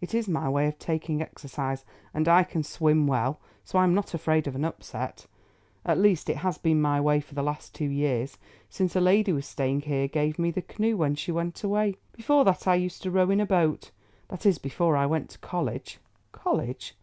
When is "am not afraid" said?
3.84-4.46